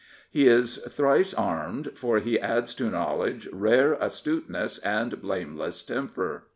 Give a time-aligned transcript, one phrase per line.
[0.31, 6.45] He is thrice armed, for he adds to knowledge rare astuteness and blameless temper.